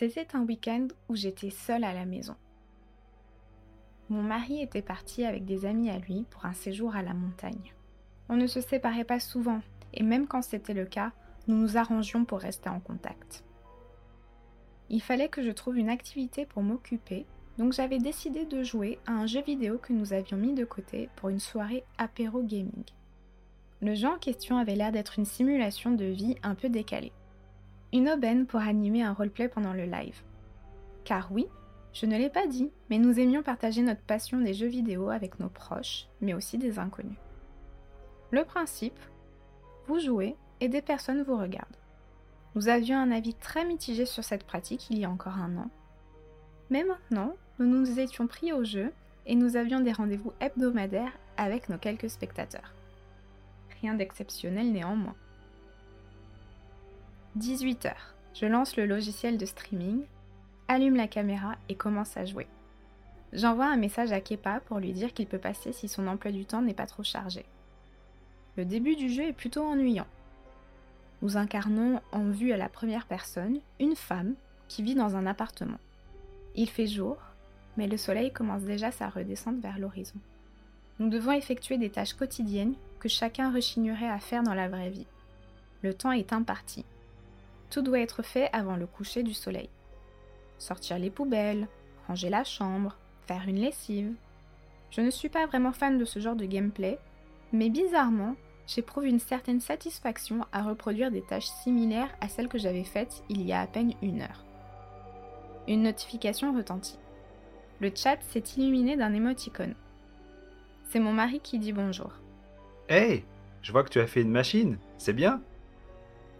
C'était 0.00 0.34
un 0.34 0.46
week-end 0.46 0.88
où 1.10 1.14
j'étais 1.14 1.50
seule 1.50 1.84
à 1.84 1.92
la 1.92 2.06
maison. 2.06 2.34
Mon 4.08 4.22
mari 4.22 4.62
était 4.62 4.80
parti 4.80 5.26
avec 5.26 5.44
des 5.44 5.66
amis 5.66 5.90
à 5.90 5.98
lui 5.98 6.24
pour 6.30 6.46
un 6.46 6.54
séjour 6.54 6.96
à 6.96 7.02
la 7.02 7.12
montagne. 7.12 7.74
On 8.30 8.36
ne 8.36 8.46
se 8.46 8.62
séparait 8.62 9.04
pas 9.04 9.20
souvent, 9.20 9.60
et 9.92 10.02
même 10.02 10.26
quand 10.26 10.40
c'était 10.40 10.72
le 10.72 10.86
cas, 10.86 11.12
nous 11.48 11.56
nous 11.56 11.76
arrangions 11.76 12.24
pour 12.24 12.38
rester 12.38 12.70
en 12.70 12.80
contact. 12.80 13.44
Il 14.88 15.02
fallait 15.02 15.28
que 15.28 15.42
je 15.42 15.50
trouve 15.50 15.76
une 15.76 15.90
activité 15.90 16.46
pour 16.46 16.62
m'occuper, 16.62 17.26
donc 17.58 17.74
j'avais 17.74 17.98
décidé 17.98 18.46
de 18.46 18.62
jouer 18.62 18.98
à 19.04 19.12
un 19.12 19.26
jeu 19.26 19.42
vidéo 19.42 19.76
que 19.76 19.92
nous 19.92 20.14
avions 20.14 20.38
mis 20.38 20.54
de 20.54 20.64
côté 20.64 21.10
pour 21.16 21.28
une 21.28 21.40
soirée 21.40 21.84
apéro 21.98 22.42
gaming. 22.42 22.84
Le 23.82 23.94
jeu 23.94 24.08
en 24.08 24.16
question 24.16 24.56
avait 24.56 24.76
l'air 24.76 24.92
d'être 24.92 25.18
une 25.18 25.26
simulation 25.26 25.90
de 25.90 26.06
vie 26.06 26.36
un 26.42 26.54
peu 26.54 26.70
décalée. 26.70 27.12
Une 27.92 28.08
aubaine 28.08 28.46
pour 28.46 28.60
animer 28.60 29.02
un 29.02 29.12
roleplay 29.12 29.48
pendant 29.48 29.72
le 29.72 29.84
live. 29.84 30.22
Car 31.04 31.32
oui, 31.32 31.46
je 31.92 32.06
ne 32.06 32.16
l'ai 32.16 32.30
pas 32.30 32.46
dit, 32.46 32.70
mais 32.88 32.98
nous 32.98 33.18
aimions 33.18 33.42
partager 33.42 33.82
notre 33.82 34.02
passion 34.02 34.40
des 34.40 34.54
jeux 34.54 34.68
vidéo 34.68 35.10
avec 35.10 35.40
nos 35.40 35.48
proches, 35.48 36.06
mais 36.20 36.34
aussi 36.34 36.56
des 36.56 36.78
inconnus. 36.78 37.18
Le 38.30 38.44
principe, 38.44 38.98
vous 39.86 39.98
jouez 39.98 40.36
et 40.60 40.68
des 40.68 40.82
personnes 40.82 41.22
vous 41.22 41.36
regardent. 41.36 41.66
Nous 42.54 42.68
avions 42.68 42.98
un 42.98 43.10
avis 43.10 43.34
très 43.34 43.64
mitigé 43.64 44.06
sur 44.06 44.22
cette 44.22 44.44
pratique 44.44 44.88
il 44.90 44.98
y 44.98 45.04
a 45.04 45.10
encore 45.10 45.38
un 45.38 45.56
an. 45.56 45.70
Mais 46.68 46.84
maintenant, 46.84 47.34
nous 47.58 47.66
nous 47.66 47.98
étions 47.98 48.28
pris 48.28 48.52
au 48.52 48.62
jeu 48.62 48.92
et 49.26 49.34
nous 49.34 49.56
avions 49.56 49.80
des 49.80 49.92
rendez-vous 49.92 50.32
hebdomadaires 50.40 51.12
avec 51.36 51.68
nos 51.68 51.78
quelques 51.78 52.10
spectateurs. 52.10 52.72
Rien 53.80 53.94
d'exceptionnel 53.94 54.70
néanmoins. 54.72 55.16
18h. 57.38 57.92
Je 58.34 58.46
lance 58.46 58.76
le 58.76 58.86
logiciel 58.86 59.38
de 59.38 59.46
streaming, 59.46 60.02
allume 60.66 60.96
la 60.96 61.06
caméra 61.06 61.54
et 61.68 61.76
commence 61.76 62.16
à 62.16 62.24
jouer. 62.24 62.48
J'envoie 63.32 63.66
un 63.66 63.76
message 63.76 64.10
à 64.10 64.20
Kepa 64.20 64.60
pour 64.66 64.80
lui 64.80 64.92
dire 64.92 65.12
qu'il 65.12 65.28
peut 65.28 65.38
passer 65.38 65.72
si 65.72 65.86
son 65.86 66.08
emploi 66.08 66.32
du 66.32 66.44
temps 66.44 66.60
n'est 66.60 66.74
pas 66.74 66.86
trop 66.86 67.04
chargé. 67.04 67.44
Le 68.56 68.64
début 68.64 68.96
du 68.96 69.08
jeu 69.08 69.22
est 69.22 69.32
plutôt 69.32 69.62
ennuyant. 69.62 70.08
Nous 71.22 71.36
incarnons 71.36 72.00
en 72.10 72.30
vue 72.30 72.52
à 72.52 72.56
la 72.56 72.68
première 72.68 73.06
personne 73.06 73.60
une 73.78 73.94
femme 73.94 74.34
qui 74.66 74.82
vit 74.82 74.96
dans 74.96 75.14
un 75.14 75.26
appartement. 75.26 75.78
Il 76.56 76.68
fait 76.68 76.88
jour, 76.88 77.16
mais 77.76 77.86
le 77.86 77.96
soleil 77.96 78.32
commence 78.32 78.62
déjà 78.62 78.90
sa 78.90 79.08
redescente 79.08 79.60
vers 79.60 79.78
l'horizon. 79.78 80.18
Nous 80.98 81.08
devons 81.08 81.32
effectuer 81.32 81.78
des 81.78 81.90
tâches 81.90 82.14
quotidiennes 82.14 82.74
que 82.98 83.08
chacun 83.08 83.52
rechignerait 83.52 84.08
à 84.08 84.18
faire 84.18 84.42
dans 84.42 84.54
la 84.54 84.68
vraie 84.68 84.90
vie. 84.90 85.06
Le 85.82 85.94
temps 85.94 86.12
est 86.12 86.32
imparti. 86.32 86.84
Tout 87.70 87.82
doit 87.82 88.00
être 88.00 88.22
fait 88.22 88.50
avant 88.52 88.76
le 88.76 88.86
coucher 88.86 89.22
du 89.22 89.32
soleil. 89.32 89.70
Sortir 90.58 90.98
les 90.98 91.10
poubelles, 91.10 91.68
ranger 92.08 92.28
la 92.28 92.44
chambre, 92.44 92.96
faire 93.26 93.44
une 93.46 93.60
lessive. 93.60 94.12
Je 94.90 95.00
ne 95.00 95.10
suis 95.10 95.28
pas 95.28 95.46
vraiment 95.46 95.72
fan 95.72 95.96
de 95.96 96.04
ce 96.04 96.18
genre 96.18 96.34
de 96.34 96.44
gameplay, 96.44 96.98
mais 97.52 97.70
bizarrement, 97.70 98.34
j'éprouve 98.66 99.06
une 99.06 99.20
certaine 99.20 99.60
satisfaction 99.60 100.44
à 100.52 100.62
reproduire 100.62 101.12
des 101.12 101.22
tâches 101.22 101.46
similaires 101.62 102.10
à 102.20 102.28
celles 102.28 102.48
que 102.48 102.58
j'avais 102.58 102.84
faites 102.84 103.22
il 103.28 103.42
y 103.42 103.52
a 103.52 103.60
à 103.60 103.66
peine 103.68 103.94
une 104.02 104.22
heure. 104.22 104.44
Une 105.68 105.82
notification 105.82 106.52
retentit. 106.52 106.98
Le 107.80 107.92
chat 107.94 108.18
s'est 108.22 108.44
illuminé 108.56 108.96
d'un 108.96 109.14
émoticône. 109.14 109.74
C'est 110.88 111.00
mon 111.00 111.12
mari 111.12 111.38
qui 111.40 111.60
dit 111.60 111.72
bonjour. 111.72 112.10
Hey, 112.88 113.24
je 113.62 113.70
vois 113.70 113.84
que 113.84 113.90
tu 113.90 114.00
as 114.00 114.08
fait 114.08 114.22
une 114.22 114.32
machine, 114.32 114.78
c'est 114.98 115.12
bien 115.12 115.40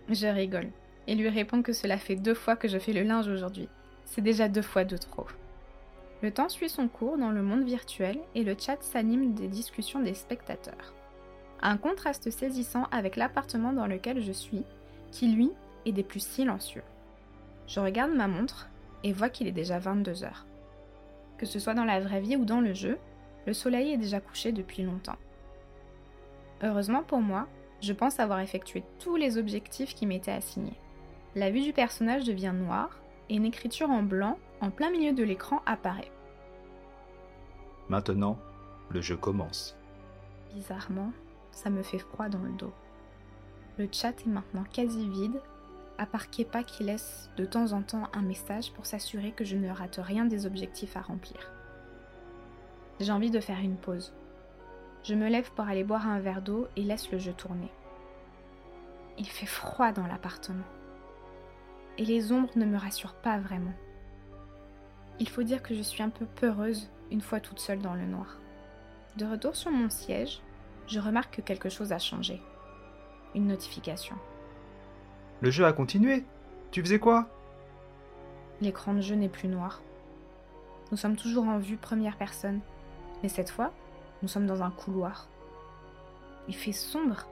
Je 0.08 0.26
rigole 0.26 0.70
et 1.10 1.16
lui 1.16 1.28
réponds 1.28 1.60
que 1.60 1.72
cela 1.72 1.98
fait 1.98 2.15
deux 2.15 2.34
fois 2.34 2.54
que 2.54 2.69
je 2.69 2.78
fais 2.78 2.93
le 2.93 3.03
linge 3.03 3.26
aujourd'hui. 3.26 3.69
C'est 4.04 4.21
déjà 4.21 4.48
deux 4.48 4.62
fois 4.62 4.84
de 4.84 4.97
trop. 4.97 5.26
Le 6.22 6.31
temps 6.31 6.48
suit 6.48 6.69
son 6.69 6.87
cours 6.87 7.19
dans 7.19 7.32
le 7.32 7.43
monde 7.43 7.65
virtuel 7.65 8.21
et 8.37 8.44
le 8.44 8.54
chat 8.56 8.81
s'anime 8.81 9.34
des 9.34 9.49
discussions 9.49 10.00
des 10.00 10.15
spectateurs. 10.15 10.94
Un 11.62 11.78
contraste 11.78 12.31
saisissant 12.31 12.84
avec 12.93 13.16
l'appartement 13.16 13.72
dans 13.72 13.88
lequel 13.88 14.22
je 14.22 14.31
suis, 14.31 14.62
qui 15.10 15.32
lui 15.32 15.50
est 15.84 15.91
des 15.91 16.04
plus 16.04 16.25
silencieux. 16.25 16.84
Je 17.66 17.81
regarde 17.81 18.12
ma 18.12 18.28
montre 18.28 18.69
et 19.03 19.12
vois 19.12 19.31
qu'il 19.31 19.49
est 19.49 19.53
déjà 19.53 19.81
22 19.81 20.22
heures. 20.22 20.47
Que 21.38 21.47
ce 21.47 21.59
soit 21.59 21.75
dans 21.75 21.84
la 21.84 21.99
vraie 21.99 22.20
vie 22.20 22.37
ou 22.37 22.44
dans 22.44 22.60
le 22.60 22.72
jeu, 22.72 22.99
le 23.49 23.53
soleil 23.53 23.94
est 23.94 23.99
déjà 23.99 24.20
couché 24.20 24.53
depuis 24.53 24.84
longtemps. 24.84 25.19
Heureusement 26.62 27.03
pour 27.03 27.20
moi, 27.20 27.49
je 27.81 27.93
pense 27.93 28.20
avoir 28.20 28.38
effectué 28.38 28.84
tous 29.00 29.16
les 29.16 29.38
objectifs 29.38 29.97
qui 29.97 30.06
m'étaient 30.06 30.31
assignés. 30.31 30.78
La 31.36 31.50
vue 31.50 31.62
du 31.62 31.72
personnage 31.72 32.24
devient 32.24 32.52
noire 32.54 32.98
et 33.28 33.36
une 33.36 33.44
écriture 33.44 33.91
en 33.91 34.02
blanc 34.02 34.38
en 34.60 34.70
plein 34.70 34.91
milieu 34.91 35.12
de 35.12 35.22
l'écran 35.22 35.62
apparaît. 35.64 36.10
Maintenant, 37.88 38.38
le 38.91 39.00
jeu 39.00 39.16
commence. 39.16 39.76
Bizarrement, 40.54 41.12
ça 41.52 41.70
me 41.70 41.82
fait 41.82 41.98
froid 41.98 42.28
dans 42.28 42.42
le 42.42 42.52
dos. 42.52 42.72
Le 43.78 43.88
chat 43.90 44.20
est 44.20 44.26
maintenant 44.26 44.64
quasi 44.72 45.08
vide 45.08 45.40
à 45.98 46.06
part 46.06 46.30
Kepa 46.30 46.62
qui 46.62 46.82
laisse 46.82 47.30
de 47.36 47.44
temps 47.44 47.72
en 47.72 47.82
temps 47.82 48.04
un 48.14 48.22
message 48.22 48.72
pour 48.72 48.86
s'assurer 48.86 49.32
que 49.32 49.44
je 49.44 49.56
ne 49.56 49.70
rate 49.70 50.00
rien 50.02 50.24
des 50.24 50.46
objectifs 50.46 50.96
à 50.96 51.02
remplir. 51.02 51.52
J'ai 53.00 53.12
envie 53.12 53.30
de 53.30 53.38
faire 53.38 53.60
une 53.60 53.76
pause. 53.76 54.14
Je 55.02 55.14
me 55.14 55.28
lève 55.28 55.50
pour 55.52 55.66
aller 55.66 55.84
boire 55.84 56.08
un 56.08 56.19
verre 56.19 56.40
d'eau 56.40 56.69
et 56.76 56.82
laisse 56.82 57.12
le 57.12 57.19
jeu 57.19 57.34
tourner. 57.34 57.70
Il 59.19 59.26
fait 59.26 59.46
froid 59.46 59.92
dans 59.92 60.06
l'appartement. 60.06 60.64
Et 62.00 62.05
les 62.06 62.33
ombres 62.33 62.49
ne 62.56 62.65
me 62.65 62.78
rassurent 62.78 63.21
pas 63.21 63.38
vraiment. 63.38 63.75
Il 65.19 65.28
faut 65.28 65.43
dire 65.43 65.62
que 65.62 65.75
je 65.75 65.83
suis 65.83 66.03
un 66.03 66.09
peu 66.09 66.25
peureuse 66.25 66.88
une 67.11 67.21
fois 67.21 67.41
toute 67.41 67.59
seule 67.59 67.83
dans 67.83 67.93
le 67.93 68.06
noir. 68.06 68.38
De 69.19 69.27
retour 69.27 69.55
sur 69.55 69.71
mon 69.71 69.91
siège, 69.91 70.41
je 70.87 70.99
remarque 70.99 71.37
que 71.37 71.43
quelque 71.43 71.69
chose 71.69 71.93
a 71.93 71.99
changé. 71.99 72.41
Une 73.34 73.49
notification. 73.49 74.16
Le 75.43 75.50
jeu 75.50 75.66
a 75.66 75.75
continué 75.75 76.25
Tu 76.71 76.81
faisais 76.81 76.99
quoi? 76.99 77.28
L'écran 78.62 78.94
de 78.94 79.03
jeu 79.03 79.15
n'est 79.15 79.28
plus 79.28 79.49
noir. 79.49 79.82
Nous 80.93 80.97
sommes 80.97 81.17
toujours 81.17 81.44
en 81.44 81.59
vue 81.59 81.77
première 81.77 82.17
personne, 82.17 82.61
mais 83.22 83.28
cette 83.28 83.50
fois, 83.50 83.75
nous 84.22 84.28
sommes 84.28 84.47
dans 84.47 84.62
un 84.62 84.71
couloir. 84.71 85.28
Il 86.49 86.55
fait 86.55 86.72
sombre, 86.72 87.27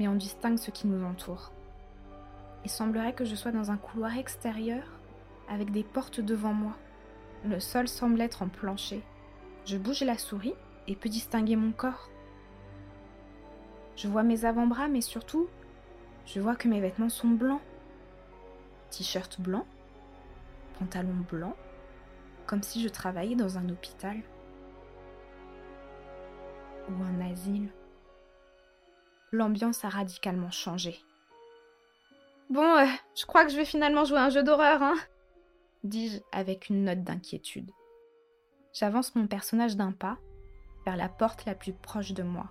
mais 0.00 0.08
on 0.08 0.14
distingue 0.14 0.56
ce 0.56 0.70
qui 0.70 0.86
nous 0.86 1.04
entoure. 1.04 1.52
Il 2.64 2.70
semblerait 2.70 3.12
que 3.12 3.24
je 3.24 3.34
sois 3.34 3.52
dans 3.52 3.70
un 3.70 3.76
couloir 3.76 4.16
extérieur, 4.16 4.84
avec 5.48 5.70
des 5.70 5.84
portes 5.84 6.20
devant 6.20 6.54
moi. 6.54 6.76
Le 7.44 7.60
sol 7.60 7.88
semble 7.88 8.20
être 8.20 8.42
en 8.42 8.48
plancher. 8.48 9.02
Je 9.66 9.76
bouge 9.76 10.02
la 10.02 10.16
souris 10.16 10.54
et 10.88 10.96
peux 10.96 11.08
distinguer 11.08 11.56
mon 11.56 11.72
corps. 11.72 12.08
Je 13.96 14.08
vois 14.08 14.22
mes 14.22 14.44
avant-bras, 14.44 14.88
mais 14.88 15.02
surtout 15.02 15.48
je 16.26 16.40
vois 16.40 16.56
que 16.56 16.68
mes 16.68 16.80
vêtements 16.80 17.10
sont 17.10 17.28
blancs. 17.28 17.60
T-shirt 18.90 19.40
blanc, 19.40 19.66
pantalon 20.78 21.24
blanc, 21.30 21.54
comme 22.46 22.62
si 22.62 22.82
je 22.82 22.88
travaillais 22.88 23.36
dans 23.36 23.58
un 23.58 23.68
hôpital 23.68 24.16
ou 26.88 27.02
un 27.02 27.30
asile. 27.30 27.68
L'ambiance 29.32 29.84
a 29.84 29.88
radicalement 29.88 30.50
changé. 30.50 30.98
Bon, 32.50 32.76
euh, 32.76 32.86
je 33.14 33.24
crois 33.26 33.44
que 33.44 33.50
je 33.50 33.56
vais 33.56 33.64
finalement 33.64 34.04
jouer 34.04 34.18
un 34.18 34.30
jeu 34.30 34.42
d'horreur, 34.42 34.82
hein 34.82 34.96
dis-je 35.82 36.18
avec 36.32 36.68
une 36.70 36.84
note 36.84 37.02
d'inquiétude. 37.02 37.70
J'avance 38.72 39.14
mon 39.14 39.26
personnage 39.26 39.76
d'un 39.76 39.92
pas 39.92 40.18
vers 40.84 40.96
la 40.96 41.08
porte 41.08 41.44
la 41.44 41.54
plus 41.54 41.72
proche 41.72 42.12
de 42.12 42.22
moi. 42.22 42.50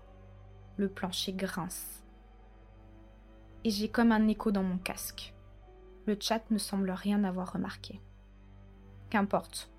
Le 0.78 0.90
plancher 0.90 1.34
grince 1.34 2.04
et 3.64 3.70
j'ai 3.70 3.90
comme 3.90 4.12
un 4.12 4.28
écho 4.28 4.52
dans 4.52 4.64
mon 4.64 4.78
casque. 4.78 5.34
Le 6.06 6.18
chat 6.20 6.42
ne 6.52 6.58
semble 6.58 6.92
rien 6.92 7.24
avoir 7.24 7.54
remarqué. 7.54 8.02
Qu'importe. 9.10 9.72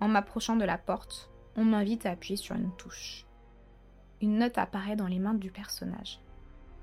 En 0.00 0.08
m'approchant 0.08 0.56
de 0.56 0.64
la 0.64 0.78
porte, 0.78 1.30
on 1.56 1.64
m'invite 1.64 2.06
à 2.06 2.12
appuyer 2.12 2.36
sur 2.36 2.54
une 2.54 2.74
touche. 2.76 3.26
Une 4.22 4.38
note 4.38 4.56
apparaît 4.58 4.96
dans 4.96 5.06
les 5.06 5.18
mains 5.18 5.34
du 5.34 5.50
personnage. 5.50 6.20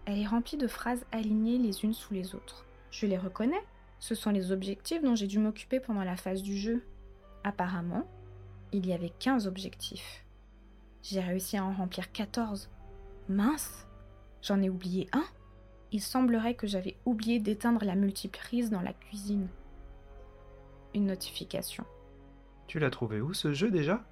Elle 0.05 0.19
est 0.19 0.27
remplie 0.27 0.57
de 0.57 0.67
phrases 0.67 1.05
alignées 1.11 1.57
les 1.57 1.83
unes 1.83 1.93
sous 1.93 2.13
les 2.13 2.35
autres. 2.35 2.65
Je 2.93 3.07
les 3.07 3.17
reconnais. 3.17 3.63
Ce 3.97 4.13
sont 4.13 4.29
les 4.29 4.51
objectifs 4.51 5.01
dont 5.01 5.15
j'ai 5.15 5.25
dû 5.25 5.39
m'occuper 5.39 5.79
pendant 5.79 6.03
la 6.03 6.15
phase 6.15 6.43
du 6.43 6.55
jeu. 6.55 6.83
Apparemment, 7.43 8.05
il 8.71 8.85
y 8.85 8.93
avait 8.93 9.11
15 9.19 9.47
objectifs. 9.47 10.23
J'ai 11.01 11.19
réussi 11.19 11.57
à 11.57 11.65
en 11.65 11.73
remplir 11.73 12.11
14. 12.11 12.69
Mince 13.29 13.87
J'en 14.43 14.61
ai 14.61 14.69
oublié 14.69 15.09
un 15.11 15.23
Il 15.91 16.01
semblerait 16.01 16.53
que 16.53 16.67
j'avais 16.67 16.95
oublié 17.05 17.39
d'éteindre 17.39 17.83
la 17.83 17.95
multiprise 17.95 18.69
dans 18.69 18.81
la 18.81 18.93
cuisine. 18.93 19.47
Une 20.93 21.07
notification. 21.07 21.85
Tu 22.67 22.77
l'as 22.77 22.91
trouvé 22.91 23.21
où 23.21 23.33
ce 23.33 23.53
jeu 23.53 23.71
déjà? 23.71 24.03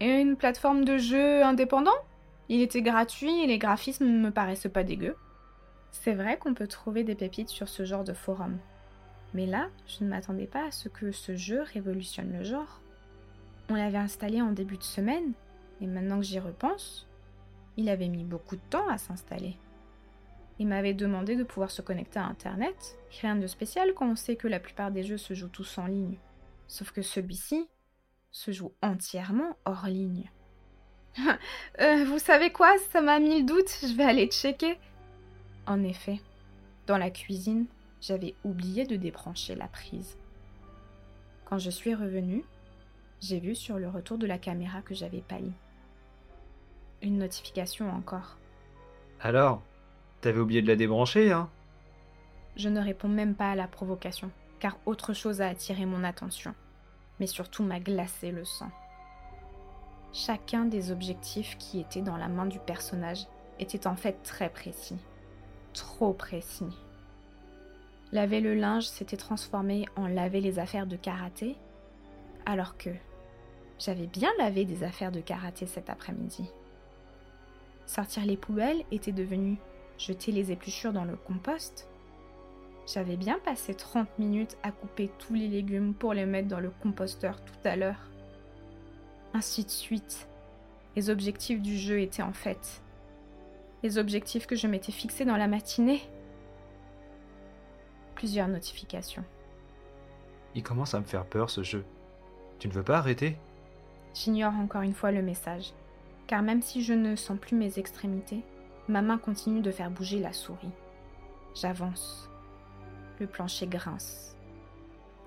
Une 0.00 0.36
plateforme 0.36 0.86
de 0.86 0.96
jeu 0.96 1.42
indépendant? 1.42 1.98
Il 2.48 2.62
était 2.62 2.82
gratuit 2.82 3.42
et 3.42 3.46
les 3.46 3.58
graphismes 3.58 4.06
ne 4.06 4.20
me 4.20 4.30
paraissaient 4.30 4.70
pas 4.70 4.84
dégueux. 4.84 5.16
C'est 5.92 6.14
vrai 6.14 6.38
qu'on 6.38 6.54
peut 6.54 6.66
trouver 6.66 7.04
des 7.04 7.14
pépites 7.14 7.48
sur 7.48 7.68
ce 7.68 7.84
genre 7.84 8.04
de 8.04 8.12
forum. 8.12 8.58
Mais 9.34 9.46
là, 9.46 9.68
je 9.86 10.04
ne 10.04 10.08
m'attendais 10.08 10.46
pas 10.46 10.66
à 10.66 10.70
ce 10.70 10.88
que 10.88 11.12
ce 11.12 11.36
jeu 11.36 11.62
révolutionne 11.62 12.32
le 12.32 12.44
genre. 12.44 12.80
On 13.68 13.74
l'avait 13.74 13.98
installé 13.98 14.40
en 14.42 14.52
début 14.52 14.76
de 14.76 14.82
semaine, 14.82 15.32
et 15.80 15.86
maintenant 15.86 16.18
que 16.18 16.26
j'y 16.26 16.40
repense, 16.40 17.06
il 17.76 17.88
avait 17.88 18.08
mis 18.08 18.24
beaucoup 18.24 18.56
de 18.56 18.62
temps 18.70 18.88
à 18.88 18.98
s'installer. 18.98 19.56
Il 20.58 20.66
m'avait 20.66 20.94
demandé 20.94 21.36
de 21.36 21.44
pouvoir 21.44 21.70
se 21.70 21.80
connecter 21.80 22.18
à 22.18 22.26
Internet, 22.26 22.98
rien 23.20 23.36
de 23.36 23.46
spécial 23.46 23.94
quand 23.94 24.10
on 24.10 24.16
sait 24.16 24.36
que 24.36 24.48
la 24.48 24.60
plupart 24.60 24.90
des 24.90 25.02
jeux 25.02 25.16
se 25.16 25.32
jouent 25.34 25.48
tous 25.48 25.78
en 25.78 25.86
ligne. 25.86 26.18
Sauf 26.68 26.90
que 26.90 27.02
celui-ci 27.02 27.68
se 28.30 28.50
joue 28.50 28.72
entièrement 28.82 29.56
hors 29.64 29.86
ligne. 29.86 30.30
Euh, 31.80 32.04
vous 32.04 32.18
savez 32.18 32.52
quoi? 32.52 32.76
Ça 32.92 33.00
m'a 33.00 33.18
mis 33.20 33.40
le 33.40 33.46
doute, 33.46 33.70
je 33.80 33.94
vais 33.96 34.04
aller 34.04 34.26
checker. 34.26 34.78
En 35.70 35.84
effet, 35.84 36.20
dans 36.88 36.98
la 36.98 37.10
cuisine, 37.10 37.66
j'avais 38.00 38.34
oublié 38.42 38.84
de 38.86 38.96
débrancher 38.96 39.54
la 39.54 39.68
prise. 39.68 40.18
Quand 41.44 41.58
je 41.58 41.70
suis 41.70 41.94
revenue, 41.94 42.44
j'ai 43.20 43.38
vu 43.38 43.54
sur 43.54 43.78
le 43.78 43.88
retour 43.88 44.18
de 44.18 44.26
la 44.26 44.36
caméra 44.36 44.82
que 44.82 44.96
j'avais 44.96 45.20
pâli. 45.20 45.52
Une 47.02 47.18
notification 47.18 47.88
encore. 47.88 48.36
Alors 49.20 49.62
T'avais 50.20 50.40
oublié 50.40 50.60
de 50.60 50.66
la 50.66 50.74
débrancher, 50.74 51.30
hein? 51.30 51.48
Je 52.56 52.68
ne 52.68 52.80
réponds 52.80 53.08
même 53.08 53.36
pas 53.36 53.52
à 53.52 53.54
la 53.54 53.68
provocation, 53.68 54.32
car 54.58 54.76
autre 54.86 55.12
chose 55.12 55.40
a 55.40 55.46
attiré 55.46 55.86
mon 55.86 56.02
attention, 56.02 56.52
mais 57.20 57.28
surtout 57.28 57.62
m'a 57.62 57.78
glacé 57.78 58.32
le 58.32 58.44
sang. 58.44 58.72
Chacun 60.12 60.64
des 60.64 60.90
objectifs 60.90 61.56
qui 61.58 61.78
étaient 61.78 62.02
dans 62.02 62.16
la 62.16 62.26
main 62.26 62.46
du 62.46 62.58
personnage 62.58 63.28
était 63.60 63.86
en 63.86 63.94
fait 63.94 64.20
très 64.24 64.50
précis. 64.50 64.98
Trop 65.72 66.12
précis. 66.12 66.76
Laver 68.12 68.40
le 68.40 68.54
linge 68.54 68.86
s'était 68.86 69.16
transformé 69.16 69.86
en 69.94 70.08
laver 70.08 70.40
les 70.40 70.58
affaires 70.58 70.86
de 70.86 70.96
karaté, 70.96 71.56
alors 72.44 72.76
que 72.76 72.90
j'avais 73.78 74.08
bien 74.08 74.30
lavé 74.38 74.64
des 74.64 74.82
affaires 74.82 75.12
de 75.12 75.20
karaté 75.20 75.66
cet 75.66 75.88
après-midi. 75.88 76.50
Sortir 77.86 78.24
les 78.24 78.36
poubelles 78.36 78.84
était 78.90 79.12
devenu 79.12 79.58
jeter 79.96 80.32
les 80.32 80.50
épluchures 80.50 80.92
dans 80.92 81.04
le 81.04 81.16
compost. 81.16 81.88
J'avais 82.92 83.16
bien 83.16 83.38
passé 83.38 83.74
30 83.74 84.18
minutes 84.18 84.56
à 84.62 84.72
couper 84.72 85.10
tous 85.18 85.34
les 85.34 85.48
légumes 85.48 85.94
pour 85.94 86.12
les 86.12 86.26
mettre 86.26 86.48
dans 86.48 86.60
le 86.60 86.70
composteur 86.70 87.40
tout 87.44 87.68
à 87.68 87.76
l'heure. 87.76 88.10
Ainsi 89.34 89.64
de 89.64 89.70
suite. 89.70 90.26
Les 90.96 91.10
objectifs 91.10 91.62
du 91.62 91.78
jeu 91.78 92.00
étaient 92.00 92.22
en 92.22 92.32
fait 92.32 92.82
les 93.82 93.98
objectifs 93.98 94.46
que 94.46 94.56
je 94.56 94.66
m'étais 94.66 94.92
fixés 94.92 95.24
dans 95.24 95.36
la 95.36 95.48
matinée. 95.48 96.02
Plusieurs 98.14 98.48
notifications. 98.48 99.24
Il 100.54 100.62
commence 100.62 100.94
à 100.94 101.00
me 101.00 101.04
faire 101.04 101.24
peur 101.24 101.48
ce 101.48 101.62
jeu. 101.62 101.84
Tu 102.58 102.68
ne 102.68 102.72
veux 102.72 102.82
pas 102.82 102.98
arrêter? 102.98 103.36
J'ignore 104.14 104.54
encore 104.54 104.82
une 104.82 104.94
fois 104.94 105.12
le 105.12 105.22
message, 105.22 105.72
car 106.26 106.42
même 106.42 106.62
si 106.62 106.82
je 106.82 106.92
ne 106.92 107.16
sens 107.16 107.38
plus 107.38 107.56
mes 107.56 107.78
extrémités, 107.78 108.42
ma 108.88 109.02
main 109.02 109.18
continue 109.18 109.62
de 109.62 109.70
faire 109.70 109.90
bouger 109.90 110.18
la 110.18 110.32
souris. 110.32 110.72
J'avance. 111.54 112.28
Le 113.18 113.26
plancher 113.26 113.66
grince. 113.66 114.36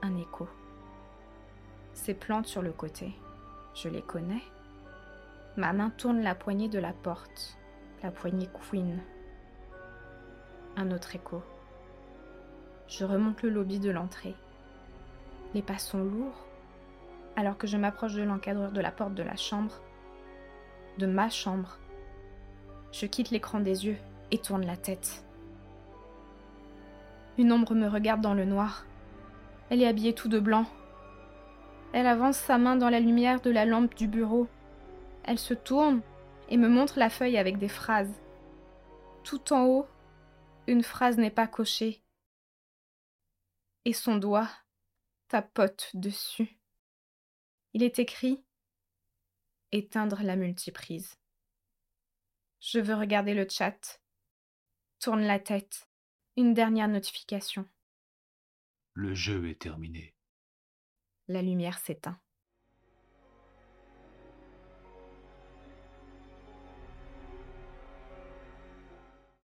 Un 0.02 0.18
écho. 0.18 0.48
Ces 1.94 2.14
plantes 2.14 2.48
sur 2.48 2.62
le 2.62 2.72
côté, 2.72 3.14
je 3.74 3.88
les 3.88 4.02
connais. 4.02 4.42
Ma 5.56 5.74
main 5.74 5.92
tourne 5.92 6.22
la 6.22 6.36
poignée 6.36 6.68
de 6.68 6.80
la 6.80 6.92
porte, 6.92 7.58
la 8.04 8.12
poignée 8.12 8.50
Queen. 8.70 9.00
Un 10.76 10.92
autre 10.92 11.16
écho. 11.16 11.42
Je 12.90 13.06
remonte 13.06 13.42
le 13.42 13.50
lobby 13.50 13.80
de 13.80 13.90
l'entrée. 13.90 14.36
Les 15.54 15.62
pas 15.62 15.78
sont 15.78 16.04
lourds. 16.04 16.46
Alors 17.38 17.58
que 17.58 17.66
je 17.66 17.78
m'approche 17.78 18.14
de 18.14 18.24
l'encadreur 18.24 18.74
de 18.74 18.82
la 18.82 18.92
porte 18.92 19.16
de 19.16 19.24
la 19.24 19.38
chambre, 19.38 19.82
de 20.98 21.08
ma 21.08 21.30
chambre, 21.30 21.80
je 22.92 23.06
quitte 23.06 23.32
l'écran 23.32 23.62
des 23.62 23.86
yeux 23.86 23.98
et 24.32 24.38
tourne 24.38 24.66
la 24.66 24.78
tête. 24.78 25.24
Une 27.38 27.54
ombre 27.54 27.74
me 27.74 27.88
regarde 27.88 28.22
dans 28.22 28.36
le 28.36 28.46
noir. 28.46 28.86
Elle 29.70 29.82
est 29.82 29.88
habillée 29.88 30.14
tout 30.14 30.28
de 30.28 30.40
blanc. 30.40 30.66
Elle 31.94 32.06
avance 32.06 32.38
sa 32.38 32.58
main 32.58 32.76
dans 32.76 32.90
la 32.90 33.00
lumière 33.00 33.40
de 33.40 33.50
la 33.50 33.66
lampe 33.66 33.96
du 33.96 34.08
bureau. 34.08 34.48
Elle 35.24 35.40
se 35.40 35.54
tourne 35.54 36.02
et 36.50 36.58
me 36.58 36.68
montre 36.68 37.00
la 37.00 37.10
feuille 37.10 37.38
avec 37.38 37.58
des 37.58 37.70
phrases. 37.70 38.14
Tout 39.24 39.54
en 39.54 39.66
haut, 39.66 39.88
une 40.68 40.84
phrase 40.84 41.18
n'est 41.18 41.32
pas 41.32 41.48
cochée 41.48 42.04
et 43.86 43.94
son 43.94 44.18
doigt 44.18 44.50
tapote 45.28 45.92
dessus. 45.94 46.58
Il 47.74 47.84
est 47.84 48.00
écrit 48.00 48.44
Éteindre 49.72 50.22
la 50.22 50.36
multiprise. 50.36 51.18
Je 52.60 52.80
veux 52.80 52.94
regarder 52.94 53.34
le 53.34 53.48
chat. 53.50 54.00
Tourne 55.00 55.24
la 55.24 55.40
tête. 55.40 55.90
Une 56.38 56.54
dernière 56.54 56.88
notification. 56.88 57.68
Le 58.94 59.14
jeu 59.16 59.50
est 59.50 59.60
terminé. 59.60 60.14
La 61.28 61.42
lumière 61.42 61.80
s'éteint. 61.80 62.23